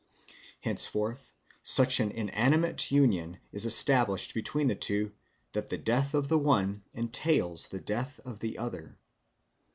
Henceforth 0.61 1.35
such 1.61 1.99
an 1.99 2.09
intimate 2.09 2.89
union 2.89 3.39
is 3.51 3.67
established 3.67 4.33
between 4.33 4.67
the 4.67 4.73
two 4.73 5.11
that 5.51 5.67
the 5.67 5.77
death 5.77 6.15
of 6.15 6.27
the 6.27 6.39
one 6.39 6.83
entails 6.95 7.67
the 7.67 7.79
death 7.81 8.19
of 8.25 8.39
the 8.39 8.57
other. 8.57 8.97